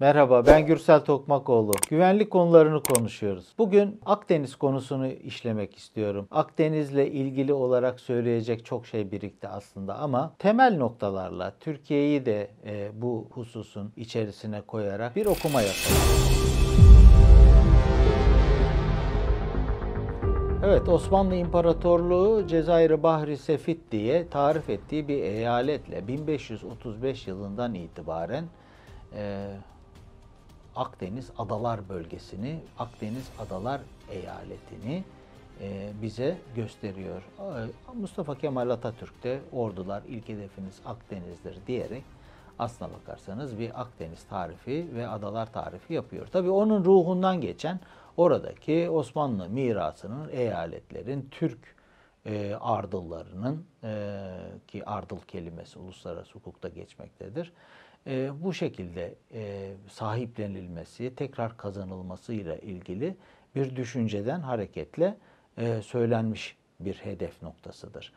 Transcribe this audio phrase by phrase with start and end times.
[0.00, 1.72] Merhaba ben Gürsel Tokmakoğlu.
[1.90, 3.54] Güvenlik konularını konuşuyoruz.
[3.58, 6.28] Bugün Akdeniz konusunu işlemek istiyorum.
[6.30, 13.28] Akdeniz'le ilgili olarak söyleyecek çok şey birikti aslında ama temel noktalarla Türkiye'yi de e, bu
[13.30, 16.02] hususun içerisine koyarak bir okuma yapalım.
[20.64, 28.44] Evet Osmanlı İmparatorluğu Cezayir Bahri Sefit diye tarif ettiği bir eyaletle 1535 yılından itibaren
[29.14, 29.48] e,
[30.78, 35.04] Akdeniz Adalar Bölgesini, Akdeniz Adalar Eyaletini
[35.60, 37.22] e, bize gösteriyor.
[37.38, 42.04] E, Mustafa Kemal Atatürk de ordular ilk hedefiniz Akdeniz'dir diyerek
[42.58, 46.26] aslına bakarsanız bir Akdeniz tarifi ve adalar tarifi yapıyor.
[46.26, 47.80] Tabii onun ruhundan geçen
[48.16, 51.76] oradaki Osmanlı mirasının, eyaletlerin, Türk
[52.26, 54.26] e, ardıllarının e,
[54.68, 57.52] ki ardıl kelimesi uluslararası hukukta geçmektedir
[58.06, 63.16] e, bu şekilde e, sahiplenilmesi, tekrar kazanılması ile ilgili
[63.54, 65.16] bir düşünceden hareketle
[65.58, 68.12] e, söylenmiş bir hedef noktasıdır.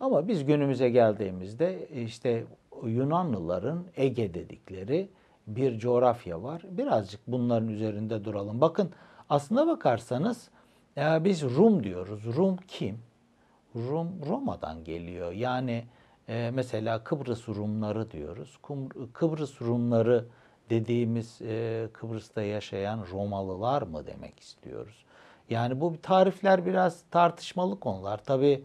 [0.00, 2.44] Ama biz günümüze geldiğimizde işte
[2.84, 5.08] Yunanlıların Ege dedikleri
[5.46, 6.62] bir coğrafya var.
[6.70, 8.60] Birazcık bunların üzerinde duralım.
[8.60, 8.90] Bakın
[9.30, 10.50] aslına bakarsanız
[10.96, 12.36] ya biz Rum diyoruz.
[12.36, 12.98] Rum kim?
[13.76, 15.32] Rum Roma'dan geliyor.
[15.32, 15.84] Yani
[16.28, 18.58] e, mesela Kıbrıs Rumları diyoruz.
[19.12, 20.24] Kıbrıs Rumları
[20.70, 25.04] dediğimiz e, Kıbrıs'ta yaşayan Romalılar mı demek istiyoruz?
[25.50, 28.20] Yani bu tarifler biraz tartışmalı konular.
[28.24, 28.64] Tabii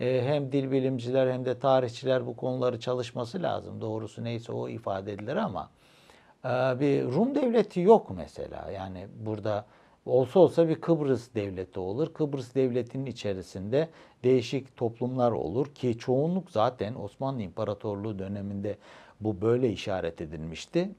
[0.00, 3.80] e, hem dil bilimciler hem de tarihçiler bu konuları çalışması lazım.
[3.80, 5.70] Doğrusu neyse o ifade edilir ama
[6.44, 6.48] e,
[6.80, 8.70] bir Rum devleti yok mesela.
[8.70, 9.64] Yani burada
[10.06, 12.12] olsa olsa bir Kıbrıs devleti olur.
[12.14, 13.88] Kıbrıs devletinin içerisinde
[14.24, 18.76] değişik toplumlar olur ki çoğunluk zaten Osmanlı İmparatorluğu döneminde
[19.20, 20.90] bu böyle işaret edilmişti.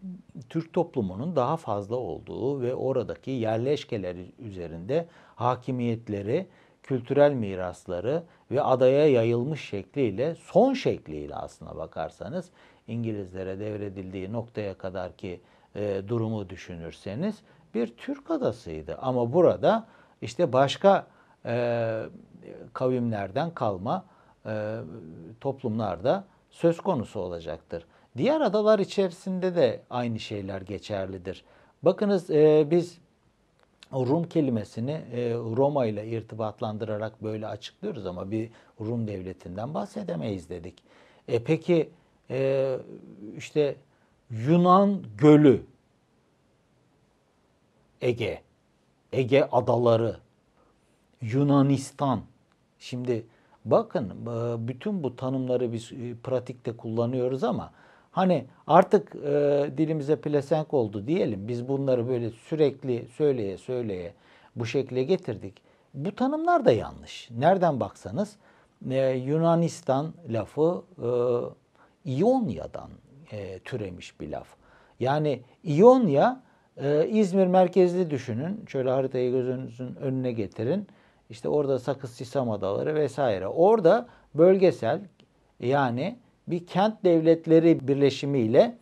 [0.50, 6.48] Türk toplumunun daha fazla olduğu ve oradaki yerleşkeler üzerinde hakimiyetleri,
[6.84, 12.50] kültürel mirasları ve adaya yayılmış şekliyle, son şekliyle aslına bakarsanız
[12.88, 15.42] İngilizlere devredildiği noktaya kadar ki
[15.76, 17.36] e, durumu düşünürseniz
[17.76, 18.98] bir Türk adasıydı.
[19.02, 19.88] Ama burada
[20.22, 21.08] işte başka
[21.46, 22.04] e,
[22.74, 24.06] kavimlerden kalma
[24.46, 24.78] e,
[25.42, 27.86] toplumlarda söz konusu olacaktır.
[28.18, 31.44] Diğer adalar içerisinde de aynı şeyler geçerlidir.
[31.84, 32.98] Bakınız e, biz
[33.94, 38.50] Rum kelimesini e, Roma ile irtibatlandırarak böyle açıklıyoruz ama bir
[38.80, 40.84] Rum devletinden bahsedemeyiz dedik.
[41.28, 41.90] E, peki
[42.30, 42.78] e,
[43.38, 43.76] işte
[44.30, 45.64] Yunan Gölü
[48.02, 48.42] Ege,
[49.12, 50.18] Ege adaları,
[51.22, 52.22] Yunanistan.
[52.80, 53.26] Şimdi
[53.66, 57.72] bakın e, bütün bu tanımları biz e, pratikte kullanıyoruz ama
[58.12, 59.30] hani artık e,
[59.78, 61.48] dilimize plesenk oldu diyelim.
[61.48, 64.14] Biz bunları böyle sürekli söyleye söyleye
[64.56, 65.54] bu şekle getirdik.
[65.94, 67.30] Bu tanımlar da yanlış.
[67.32, 68.36] Nereden baksanız
[69.26, 70.84] Yunanistan lafı
[72.06, 72.90] İonya'dan
[73.66, 74.48] türemiş bir laf.
[75.00, 76.42] Yani İonya
[76.82, 78.66] ee, İzmir merkezli düşünün.
[78.68, 80.88] Şöyle haritayı gözünüzün önüne getirin.
[81.30, 83.48] İşte orada Sakız Sisam Adaları vesaire.
[83.48, 85.02] Orada bölgesel
[85.60, 86.16] yani
[86.48, 88.78] bir kent devletleri birleşimiyle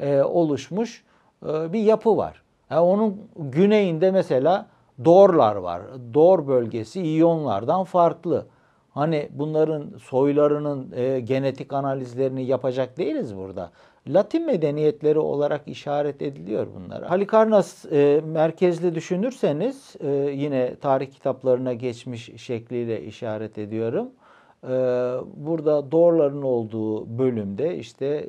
[0.00, 1.04] e, oluşmuş
[1.46, 2.42] e, bir yapı var.
[2.70, 4.66] Yani onun güneyinde mesela
[5.04, 5.82] Dorlar var.
[6.14, 8.46] Dor bölgesi İyonlardan farklı.
[8.98, 13.70] Hani bunların soylarının e, genetik analizlerini yapacak değiliz burada.
[14.08, 17.02] Latin medeniyetleri olarak işaret ediliyor bunlar.
[17.02, 24.08] Halikarnas e, merkezli düşünürseniz e, yine tarih kitaplarına geçmiş şekliyle işaret ediyorum.
[24.64, 24.68] E,
[25.36, 28.28] burada doğruların olduğu bölümde işte e,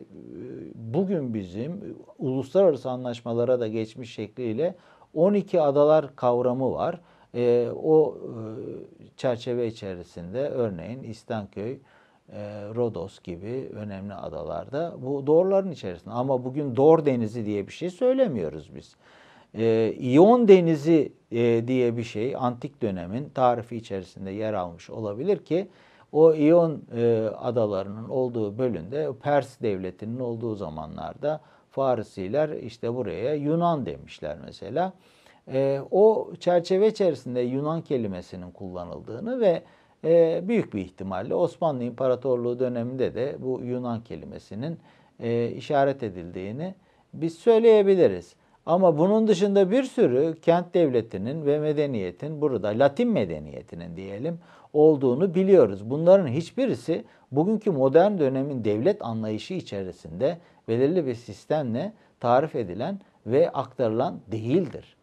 [0.75, 4.75] bugün bizim uluslararası anlaşmalara da geçmiş şekliyle
[5.13, 6.99] 12 adalar kavramı var.
[7.35, 11.79] E, o e, çerçeve içerisinde örneğin İstanköy, e,
[12.75, 16.13] Rodos gibi önemli adalarda bu doğruların içerisinde.
[16.13, 18.95] Ama bugün Dor Denizi diye bir şey söylemiyoruz biz.
[19.53, 25.67] E, İyon Denizi e, diye bir şey antik dönemin tarifi içerisinde yer almış olabilir ki
[26.11, 31.41] o İyon e, adalarının olduğu bölümde Pers devletinin olduğu zamanlarda
[31.71, 34.93] Farisiler işte buraya Yunan demişler mesela.
[35.53, 39.61] E, o çerçeve içerisinde Yunan kelimesinin kullanıldığını ve
[40.03, 44.79] e, büyük bir ihtimalle Osmanlı İmparatorluğu döneminde de bu Yunan kelimesinin
[45.19, 46.75] e, işaret edildiğini
[47.13, 48.35] biz söyleyebiliriz.
[48.65, 54.39] Ama bunun dışında bir sürü kent devletinin ve medeniyetin burada Latin medeniyetinin diyelim
[54.73, 55.89] olduğunu biliyoruz.
[55.89, 60.37] Bunların hiçbirisi bugünkü modern dönemin devlet anlayışı içerisinde
[60.67, 64.98] belirli bir sistemle tarif edilen ve aktarılan değildir.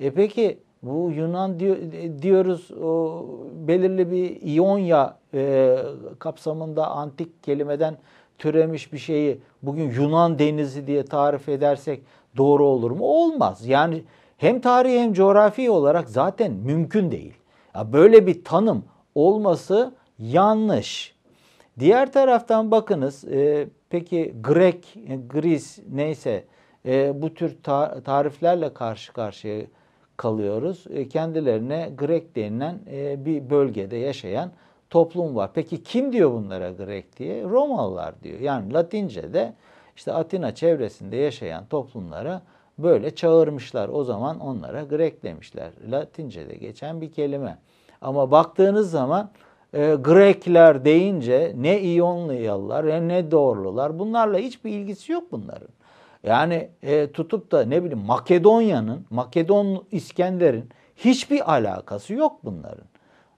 [0.00, 1.76] E peki bu Yunan diyor,
[2.22, 5.76] diyoruz o, belirli bir İonya e,
[6.18, 7.96] kapsamında antik kelimeden
[8.38, 12.02] türemiş bir şeyi bugün Yunan denizi diye tarif edersek
[12.36, 13.04] doğru olur mu?
[13.04, 13.66] Olmaz.
[13.66, 14.02] Yani
[14.36, 17.34] hem tarihi hem coğrafi olarak zaten mümkün değil.
[17.74, 21.14] Ya böyle bir tanım olması yanlış.
[21.78, 24.98] Diğer taraftan bakınız e, peki Grek,
[25.28, 26.44] Gris neyse
[26.86, 29.62] e, bu tür ta- tariflerle karşı karşıya
[30.20, 30.84] kalıyoruz.
[30.90, 34.50] E, kendilerine Grek denilen e, bir bölgede yaşayan
[34.90, 35.50] toplum var.
[35.54, 37.44] Peki kim diyor bunlara Grek diye?
[37.44, 38.40] Romalılar diyor.
[38.40, 39.54] Yani Latince'de
[39.96, 42.42] işte Atina çevresinde yaşayan toplumlara
[42.78, 43.88] böyle çağırmışlar.
[43.88, 45.70] O zaman onlara Grek demişler.
[45.90, 47.58] Latince'de geçen bir kelime.
[48.00, 49.30] Ama baktığınız zaman
[49.74, 55.68] e, Grekler deyince ne İyonluyalılar ne Doğrular bunlarla hiçbir ilgisi yok bunların.
[56.24, 62.84] Yani e, tutup da ne bileyim Makedonya'nın, Makedon İskender'in hiçbir alakası yok bunların.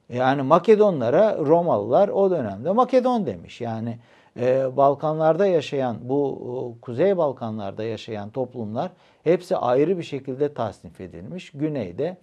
[0.09, 3.61] Yani Makedonlara Romalılar o dönemde Makedon demiş.
[3.61, 3.99] Yani
[4.41, 8.91] e, Balkanlarda yaşayan bu Kuzey Balkanlarda yaşayan toplumlar
[9.25, 11.51] hepsi ayrı bir şekilde tasnif edilmiş.
[11.51, 12.17] Güneyde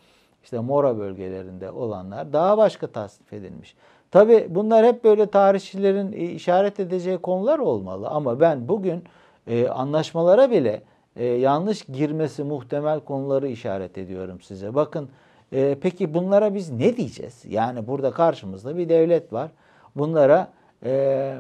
[0.44, 3.76] işte Mora bölgelerinde olanlar daha başka tasnif edilmiş.
[4.12, 9.04] Tabi bunlar hep böyle tarihçilerin işaret edeceği konular olmalı ama ben bugün
[9.50, 10.82] e, anlaşmalara bile
[11.16, 14.76] e, yanlış girmesi muhtemel konuları işaret ediyorum size.
[14.76, 15.10] Bakın
[15.54, 17.46] e, peki bunlara biz ne diyeceğiz?
[17.48, 19.52] Yani burada karşımızda bir devlet var.
[19.96, 20.52] Bunlara
[20.86, 21.40] e, e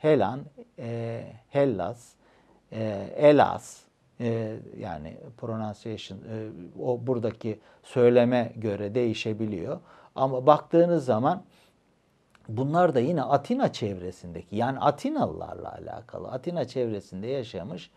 [0.00, 0.40] Helan,
[0.78, 2.08] e, Hellas,
[2.72, 3.80] e, Elas,
[4.20, 6.48] e, yani pronunciation e,
[6.82, 9.80] o buradaki söyleme göre değişebiliyor.
[10.14, 11.42] Ama baktığınız zaman
[12.56, 17.90] bunlar da yine Atina çevresindeki yani Atinalılarla alakalı Atina çevresinde yaşamış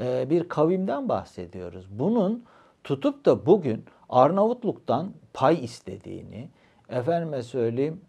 [0.00, 1.86] e, bir kavimden bahsediyoruz.
[1.90, 2.44] Bunun
[2.84, 6.48] tutup da bugün Arnavutluk'tan pay istediğini,
[6.88, 8.00] efendime söyleyeyim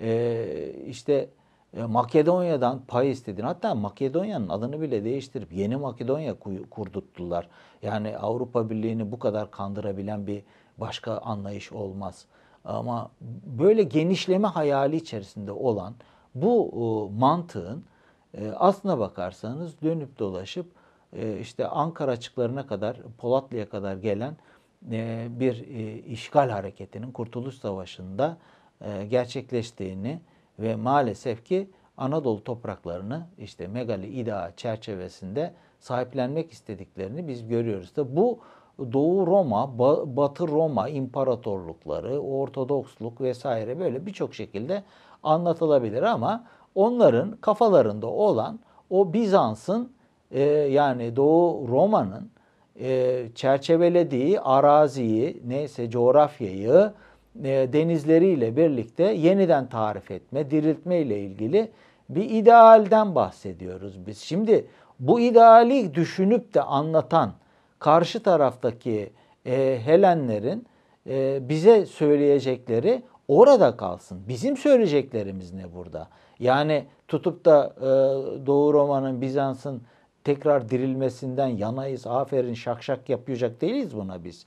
[0.00, 1.30] e, işte
[1.76, 6.34] e, Makedonya'dan pay istediğini hatta Makedonya'nın adını bile değiştirip yeni Makedonya
[6.70, 7.48] kurdurttular.
[7.82, 10.42] Yani Avrupa Birliği'ni bu kadar kandırabilen bir
[10.78, 12.26] başka anlayış olmaz.
[12.64, 13.10] Ama
[13.46, 15.94] böyle genişleme hayali içerisinde olan
[16.34, 17.84] bu e, mantığın
[18.34, 20.66] e, aslına bakarsanız dönüp dolaşıp
[21.12, 24.36] e, işte Ankara açıklarına kadar Polatlı'ya kadar gelen
[25.40, 25.66] bir
[26.06, 28.36] işgal hareketinin Kurtuluş Savaşı'nda
[29.08, 30.20] gerçekleştiğini
[30.58, 37.96] ve maalesef ki Anadolu topraklarını işte Megali İda çerçevesinde sahiplenmek istediklerini biz görüyoruz.
[37.96, 38.38] Da bu
[38.92, 39.78] Doğu Roma,
[40.16, 44.82] Batı Roma imparatorlukları, Ortodoksluk vesaire böyle birçok şekilde
[45.22, 46.44] anlatılabilir ama
[46.74, 48.60] onların kafalarında olan
[48.90, 49.92] o Bizans'ın
[50.30, 52.30] e, yani Doğu Roma'nın
[52.80, 56.92] e, çerçevelediği araziyi neyse coğrafyayı
[57.44, 61.70] e, denizleriyle birlikte yeniden tarif etme, diriltme ile ilgili
[62.08, 64.18] bir idealden bahsediyoruz biz.
[64.18, 64.66] Şimdi
[65.00, 67.32] bu ideali düşünüp de anlatan
[67.80, 69.12] karşı taraftaki
[69.46, 70.66] e, Helenlerin
[71.06, 74.22] e, bize söyleyecekleri orada kalsın.
[74.28, 76.08] Bizim söyleyeceklerimiz ne burada?
[76.38, 77.86] Yani tutup da e,
[78.46, 79.82] Doğu Roma'nın, Bizans'ın
[80.24, 84.46] tekrar dirilmesinden yanayız, aferin şak şak yapacak değiliz buna biz.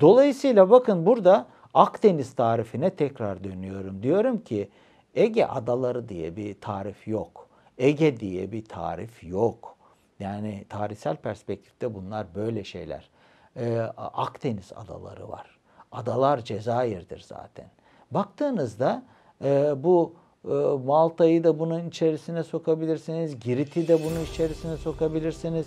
[0.00, 4.02] Dolayısıyla bakın burada Akdeniz tarifine tekrar dönüyorum.
[4.02, 4.68] Diyorum ki
[5.14, 7.48] Ege adaları diye bir tarif yok.
[7.78, 9.75] Ege diye bir tarif yok.
[10.20, 13.10] Yani tarihsel perspektifte bunlar böyle şeyler.
[13.56, 15.58] Ee, Akdeniz adaları var.
[15.92, 17.66] Adalar Cezayir'dir zaten.
[18.10, 19.02] Baktığınızda
[19.44, 20.48] e, bu e,
[20.86, 23.40] Malta'yı da bunun içerisine sokabilirsiniz.
[23.40, 25.66] Girit'i de bunun içerisine sokabilirsiniz.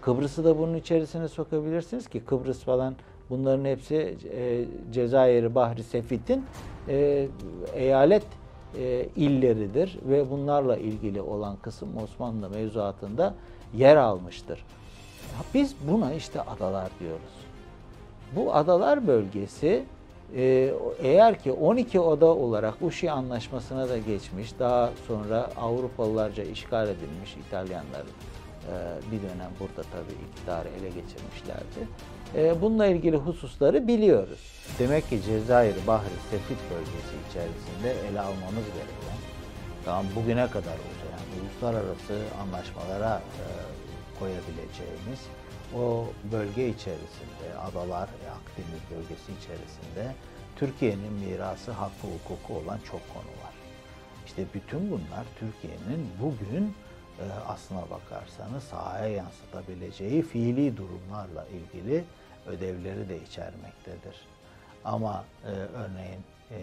[0.00, 2.94] Kıbrıs'ı da bunun içerisine sokabilirsiniz ki Kıbrıs falan
[3.30, 6.44] bunların hepsi e, Cezayir Bahri Sefit'in
[6.88, 7.28] e,
[7.74, 8.26] eyalet
[8.78, 13.34] e, illeridir ve bunlarla ilgili olan kısım Osmanlı mevzuatında
[13.74, 14.64] yer almıştır.
[15.54, 17.40] Biz buna işte adalar diyoruz.
[18.36, 19.84] Bu adalar bölgesi
[20.36, 27.36] e, eğer ki 12 oda olarak Uşi Anlaşması'na da geçmiş, daha sonra Avrupalılarca işgal edilmiş
[27.46, 28.74] İtalyanlar e,
[29.12, 31.88] bir dönem burada tabii iktidarı ele geçirmişlerdi.
[32.36, 34.40] E, bununla ilgili hususları biliyoruz.
[34.78, 39.18] Demek ki Cezayir, Bahri, Sefit bölgesi içerisinde ele almamız gereken,
[39.84, 43.44] tamam bugüne kadar uzayan uluslararası anlaşmalara e,
[44.18, 45.20] koyabileceğimiz
[45.76, 50.14] o bölge içerisinde, adalar, Akdeniz bölgesi içerisinde
[50.56, 53.54] Türkiye'nin mirası, hakkı, hukuku olan çok konu var.
[54.26, 56.74] İşte bütün bunlar Türkiye'nin bugün
[57.18, 62.04] e, aslına bakarsanız sahaya yansıtabileceği fiili durumlarla ilgili
[62.46, 64.16] ödevleri de içermektedir.
[64.84, 66.20] Ama e, örneğin
[66.50, 66.58] e,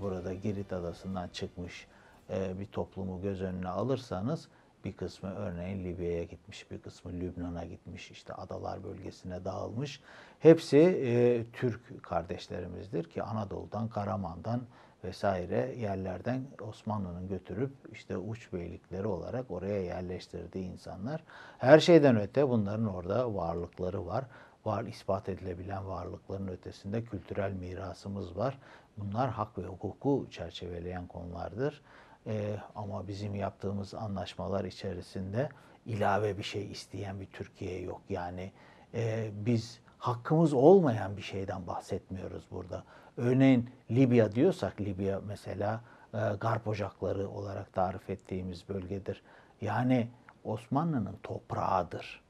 [0.00, 1.99] burada Girit Adası'ndan çıkmış e,
[2.30, 4.48] bir toplumu göz önüne alırsanız
[4.84, 10.00] bir kısmı örneğin Libya'ya gitmiş, bir kısmı Lübnan'a gitmiş, işte adalar bölgesine dağılmış.
[10.38, 14.60] Hepsi e, Türk kardeşlerimizdir ki Anadolu'dan, Karaman'dan
[15.04, 21.24] vesaire yerlerden Osmanlı'nın götürüp işte uç beylikleri olarak oraya yerleştirdiği insanlar.
[21.58, 24.24] Her şeyden öte bunların orada varlıkları var.
[24.64, 28.58] Var ispat edilebilen varlıkların ötesinde kültürel mirasımız var.
[28.96, 31.82] Bunlar hak ve hukuku çerçeveleyen konulardır.
[32.26, 35.48] Ee, ama bizim yaptığımız anlaşmalar içerisinde
[35.86, 38.00] ilave bir şey isteyen bir Türkiye yok.
[38.08, 38.52] Yani
[38.94, 42.84] e, biz hakkımız olmayan bir şeyden bahsetmiyoruz burada.
[43.16, 45.80] Örneğin Libya diyorsak Libya mesela
[46.14, 49.22] e, garp ocakları olarak tarif ettiğimiz bölgedir.
[49.60, 50.08] Yani
[50.44, 52.22] Osmanlı'nın toprağıdır.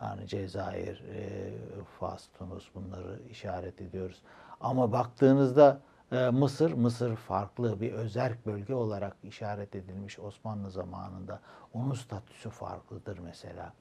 [0.00, 1.50] Yani Cezayir, e,
[2.00, 4.22] Fas, Tunus bunları işaret ediyoruz.
[4.60, 11.40] Ama baktığınızda e, Mısır, Mısır farklı bir özerk bölge olarak işaret edilmiş Osmanlı zamanında.
[11.74, 13.72] Onun statüsü farklıdır mesela.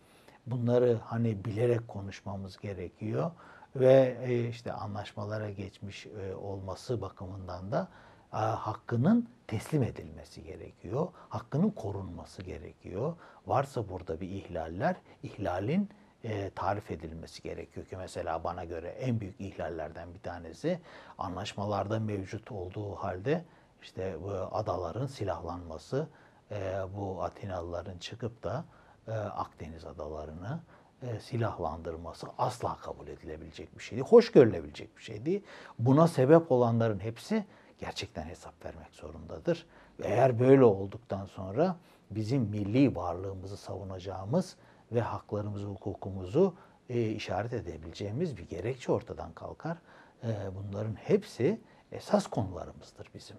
[0.47, 3.31] Bunları hani bilerek konuşmamız gerekiyor
[3.75, 7.87] ve e, işte anlaşmalara geçmiş e, olması bakımından da
[8.35, 11.07] hakkının teslim edilmesi gerekiyor.
[11.29, 13.15] Hakkının korunması gerekiyor.
[13.47, 15.89] Varsa burada bir ihlaller, ihlalin
[16.25, 20.79] e, tarif edilmesi gerekiyor ki mesela bana göre en büyük ihlallerden bir tanesi
[21.17, 23.45] anlaşmalarda mevcut olduğu halde
[23.81, 26.07] işte bu adaların silahlanması,
[26.51, 28.65] e, bu Atinalıların çıkıp da
[29.07, 30.59] e, Akdeniz adalarını
[31.01, 34.07] e, silahlandırması asla kabul edilebilecek bir şey değil.
[34.09, 35.43] Hoş görülebilecek bir şey değil.
[35.79, 37.45] Buna sebep olanların hepsi
[37.79, 39.65] gerçekten hesap vermek zorundadır.
[40.03, 41.75] Eğer böyle olduktan sonra
[42.11, 44.55] bizim milli varlığımızı savunacağımız
[44.91, 46.53] ve haklarımızı, hukukumuzu
[46.89, 49.77] e, işaret edebileceğimiz bir gerekçe ortadan kalkar.
[50.23, 51.59] E, bunların hepsi
[51.91, 53.37] esas konularımızdır bizim.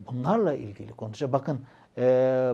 [0.00, 1.32] Bunlarla ilgili konuşacağız.
[1.32, 1.60] Bakın
[1.98, 2.02] e,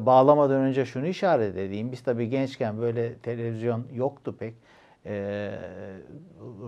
[0.01, 1.93] bağlamadan önce şunu işaret edeyim.
[1.93, 4.55] Biz tabii gençken böyle televizyon yoktu pek.
[5.07, 5.13] E,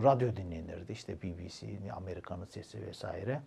[0.02, 1.66] radyo dinlenirdi işte BBC,
[1.96, 3.40] Amerika'nın sesi vesaire.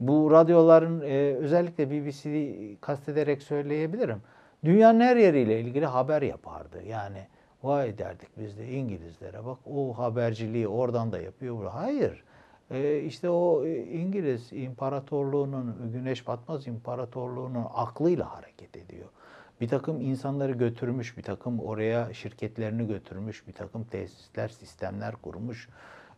[0.00, 4.22] Bu radyoların e, özellikle BBC'yi kastederek söyleyebilirim.
[4.64, 6.82] Dünyanın her yeriyle ilgili haber yapardı.
[6.82, 7.26] Yani
[7.62, 11.70] Vay derdik biz de İngilizlere bak o haberciliği oradan da yapıyor.
[11.70, 12.24] Hayır.
[12.70, 19.08] Ee, işte o e, İngiliz imparatorluğunun, Güneş Batmaz imparatorluğunun aklıyla hareket ediyor.
[19.60, 25.68] Bir takım insanları götürmüş, bir takım oraya şirketlerini götürmüş, bir takım tesisler, sistemler kurmuş.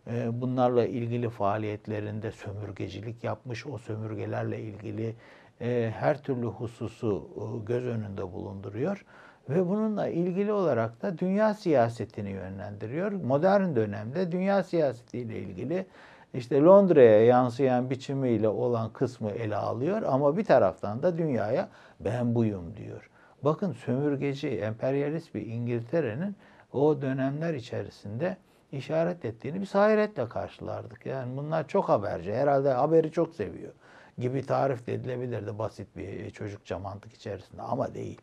[0.06, 5.14] Ee, bunlarla ilgili faaliyetlerinde sömürgecilik yapmış, o sömürgelerle ilgili
[5.60, 9.04] e, her türlü hususu e, göz önünde bulunduruyor.
[9.50, 13.12] Ve bununla ilgili olarak da dünya siyasetini yönlendiriyor.
[13.12, 15.86] Modern dönemde dünya siyasetiyle ilgili
[16.34, 21.68] işte Londra'ya yansıyan biçimiyle olan kısmı ele alıyor ama bir taraftan da dünyaya
[22.00, 23.10] ben buyum diyor.
[23.42, 26.36] Bakın sömürgeci, emperyalist bir İngiltere'nin
[26.72, 28.36] o dönemler içerisinde
[28.72, 31.06] işaret ettiğini biz hayretle karşılardık.
[31.06, 33.72] Yani bunlar çok haberci, herhalde haberi çok seviyor
[34.18, 38.20] gibi tarif edilebilirdi basit bir çocukça mantık içerisinde ama değil.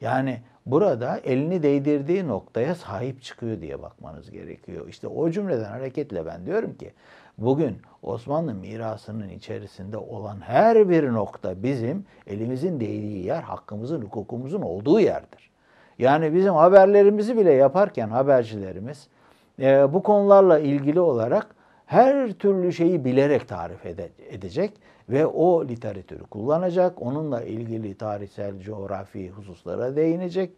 [0.00, 4.88] Yani burada elini değdirdiği noktaya sahip çıkıyor diye bakmanız gerekiyor.
[4.88, 6.92] İşte o cümleden hareketle ben diyorum ki
[7.38, 15.00] bugün Osmanlı mirasının içerisinde olan her bir nokta bizim elimizin değdiği yer hakkımızın, hukukumuzun olduğu
[15.00, 15.50] yerdir.
[15.98, 19.08] Yani bizim haberlerimizi bile yaparken habercilerimiz
[19.60, 21.46] e, bu konularla ilgili olarak
[21.86, 24.72] her türlü şeyi bilerek tarif ede, edecek
[25.08, 27.02] ve o literatürü kullanacak.
[27.02, 30.50] Onunla ilgili tarihsel, coğrafi hususlara değinecek.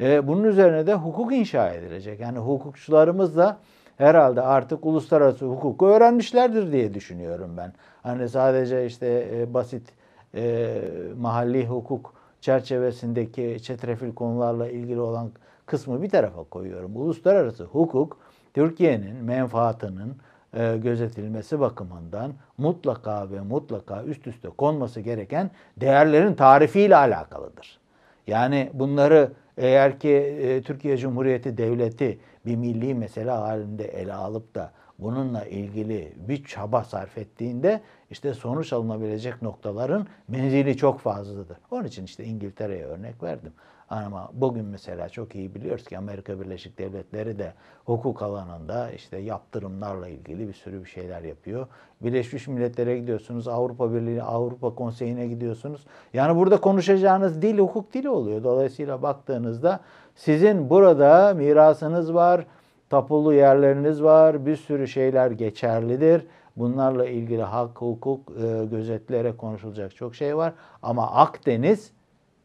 [0.00, 2.20] E, bunun üzerine de hukuk inşa edilecek.
[2.20, 3.58] Yani hukukçularımız da
[3.96, 7.72] herhalde artık uluslararası hukuku öğrenmişlerdir diye düşünüyorum ben.
[8.02, 9.92] Hani sadece işte e, basit
[10.34, 10.80] e,
[11.20, 15.30] mahalli hukuk çerçevesindeki çetrefil konularla ilgili olan
[15.66, 16.96] kısmı bir tarafa koyuyorum.
[16.96, 18.18] Uluslararası hukuk
[18.54, 20.16] Türkiye'nin menfaatının,
[20.54, 27.78] e, gözetilmesi bakımından mutlaka ve mutlaka üst üste konması gereken değerlerin tarifiyle alakalıdır.
[28.26, 34.72] Yani bunları eğer ki e, Türkiye Cumhuriyeti Devleti bir milli mesele halinde ele alıp da
[34.98, 37.80] bununla ilgili bir çaba sarf ettiğinde
[38.10, 41.56] işte sonuç alınabilecek noktaların menzili çok fazladır.
[41.70, 43.52] Onun için işte İngiltere'ye örnek verdim.
[43.94, 47.52] Ama bugün mesela çok iyi biliyoruz ki Amerika Birleşik Devletleri de
[47.84, 51.66] hukuk alanında işte yaptırımlarla ilgili bir sürü bir şeyler yapıyor.
[52.02, 55.86] Birleşmiş Milletler'e gidiyorsunuz, Avrupa Birliği, Avrupa Konseyi'ne gidiyorsunuz.
[56.14, 58.44] Yani burada konuşacağınız dil hukuk dili oluyor.
[58.44, 59.80] Dolayısıyla baktığınızda
[60.14, 62.46] Sizin burada mirasınız var,
[62.90, 66.26] tapulu yerleriniz var, bir sürü şeyler geçerlidir.
[66.56, 70.52] Bunlarla ilgili hak, hukuk, e, gözetlere konuşulacak çok şey var.
[70.82, 71.92] Ama Akdeniz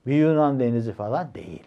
[0.10, 1.64] bir Yunan denizi falan değil.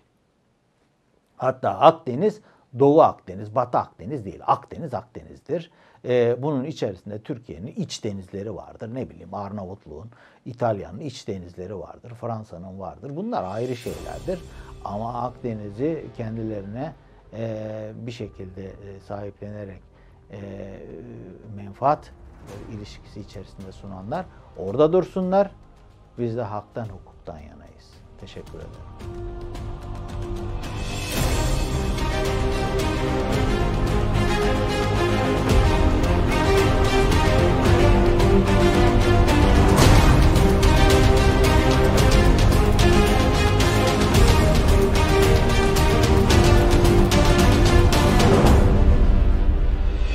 [1.37, 2.41] Hatta Akdeniz
[2.79, 4.41] Doğu Akdeniz, Batı Akdeniz değil.
[4.47, 5.71] Akdeniz Akdeniz'dir.
[6.05, 8.95] Ee, bunun içerisinde Türkiye'nin iç denizleri vardır.
[8.95, 10.11] Ne bileyim Arnavutluğun,
[10.45, 12.13] İtalya'nın iç denizleri vardır.
[12.21, 13.17] Fransa'nın vardır.
[13.17, 14.41] Bunlar ayrı şeylerdir.
[14.85, 16.93] Ama Akdeniz'i kendilerine
[17.33, 19.83] e, bir şekilde e, sahiplenerek
[20.31, 20.41] e,
[21.57, 22.13] menfaat
[22.71, 25.51] e, ilişkisi içerisinde sunanlar orada dursunlar.
[26.19, 28.02] Biz de haktan hukuktan yanayız.
[28.23, 29.42] Teşekkür ederim.